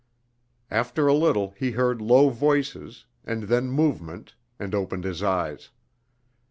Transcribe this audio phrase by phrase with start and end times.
[0.71, 5.69] After a little he heard low voices, and then movement, and opened his eyes.